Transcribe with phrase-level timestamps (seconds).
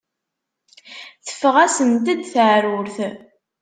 [1.25, 2.97] Teffeɣ-asent-d teεrurt.